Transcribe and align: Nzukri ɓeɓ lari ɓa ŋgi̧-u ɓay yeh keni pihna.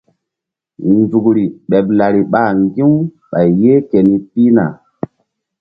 Nzukri 0.95 1.43
ɓeɓ 1.69 1.85
lari 1.97 2.21
ɓa 2.31 2.41
ŋgi̧-u 2.61 2.93
ɓay 3.29 3.49
yeh 3.61 3.79
keni 3.89 4.15
pihna. 4.31 4.65